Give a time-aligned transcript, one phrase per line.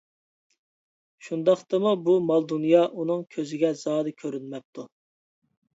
[1.27, 4.93] شۇنداقتىمۇ بۇ مال-دۇنيا ئۇنىڭ كۆزىگە زادى كۆرۈنمەپتۇ.